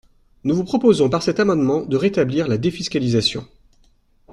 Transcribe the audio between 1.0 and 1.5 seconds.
par cet